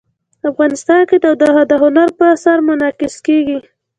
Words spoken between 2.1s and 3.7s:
په اثار کې منعکس کېږي.